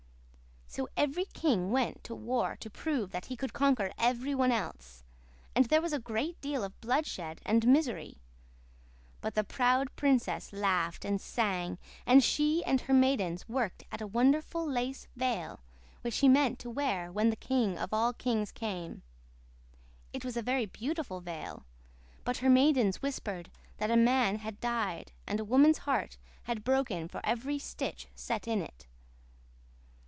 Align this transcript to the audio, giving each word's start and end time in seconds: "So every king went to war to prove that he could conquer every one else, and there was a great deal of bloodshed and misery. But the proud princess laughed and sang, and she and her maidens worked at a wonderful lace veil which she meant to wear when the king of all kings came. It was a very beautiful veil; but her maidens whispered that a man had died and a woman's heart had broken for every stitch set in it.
"So 0.73 0.87
every 0.95 1.25
king 1.25 1.69
went 1.73 2.01
to 2.05 2.15
war 2.15 2.55
to 2.61 2.69
prove 2.69 3.11
that 3.11 3.25
he 3.25 3.35
could 3.35 3.51
conquer 3.51 3.91
every 3.97 4.33
one 4.33 4.53
else, 4.53 5.03
and 5.53 5.65
there 5.65 5.81
was 5.81 5.91
a 5.91 5.99
great 5.99 6.39
deal 6.39 6.63
of 6.63 6.79
bloodshed 6.79 7.41
and 7.45 7.67
misery. 7.67 8.19
But 9.19 9.35
the 9.35 9.43
proud 9.43 9.93
princess 9.97 10.53
laughed 10.53 11.03
and 11.03 11.19
sang, 11.19 11.77
and 12.05 12.23
she 12.23 12.63
and 12.63 12.79
her 12.79 12.93
maidens 12.93 13.49
worked 13.49 13.83
at 13.91 13.99
a 13.99 14.07
wonderful 14.07 14.65
lace 14.65 15.09
veil 15.17 15.59
which 16.03 16.13
she 16.13 16.29
meant 16.29 16.57
to 16.59 16.69
wear 16.69 17.11
when 17.11 17.31
the 17.31 17.35
king 17.35 17.77
of 17.77 17.93
all 17.93 18.13
kings 18.13 18.53
came. 18.53 19.01
It 20.13 20.23
was 20.23 20.37
a 20.37 20.41
very 20.41 20.67
beautiful 20.67 21.19
veil; 21.19 21.65
but 22.23 22.37
her 22.37 22.49
maidens 22.49 23.01
whispered 23.01 23.51
that 23.75 23.91
a 23.91 23.97
man 23.97 24.37
had 24.37 24.61
died 24.61 25.11
and 25.27 25.37
a 25.37 25.43
woman's 25.43 25.79
heart 25.79 26.15
had 26.43 26.63
broken 26.63 27.09
for 27.09 27.19
every 27.25 27.59
stitch 27.59 28.07
set 28.15 28.47
in 28.47 28.61
it. 28.61 28.87